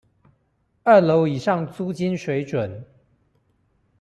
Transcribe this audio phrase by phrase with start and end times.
[0.81, 2.85] 二樓以上租金水準